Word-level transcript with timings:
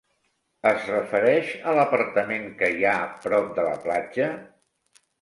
Es 0.69 0.87
refereix 0.91 1.51
a 1.73 1.77
l'apartament 1.81 2.49
que 2.63 2.73
hi 2.81 2.91
ha 2.93 2.97
prop 3.29 3.55
de 3.61 3.71
la 3.71 3.81
platja? 3.89 4.35